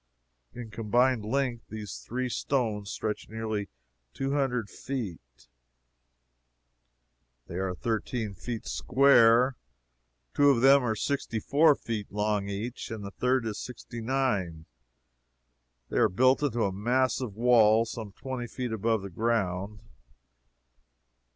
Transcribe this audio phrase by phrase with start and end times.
[0.51, 3.69] In combined length these three stones stretch nearly
[4.15, 5.47] two hundred feet;
[7.45, 9.57] they are thirteen feet square;
[10.33, 14.65] two of them are sixty four feet long each, and the third is sixty nine.
[15.89, 19.81] They are built into the massive wall some twenty feet above the ground.